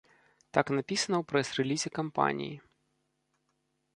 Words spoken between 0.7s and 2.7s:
напісана ў прэс-рэлізе кампаніі.